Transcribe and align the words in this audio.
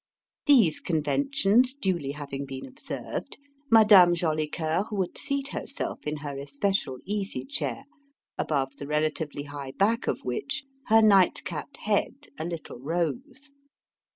These 0.47 0.79
conventions 0.79 1.75
duly 1.75 2.13
having 2.13 2.47
been 2.47 2.65
observed, 2.65 3.37
Madame 3.69 4.15
Jolicoeur 4.15 4.85
would 4.91 5.15
seat 5.15 5.49
herself 5.49 6.07
in 6.07 6.17
her 6.25 6.39
especial 6.39 6.97
easy 7.05 7.45
chair, 7.45 7.83
above 8.35 8.77
the 8.77 8.87
relatively 8.87 9.43
high 9.43 9.73
back 9.73 10.07
of 10.07 10.25
which 10.25 10.63
her 10.87 11.03
night 11.03 11.43
capped 11.43 11.77
head 11.81 12.29
a 12.39 12.45
little 12.45 12.79
rose. 12.79 13.51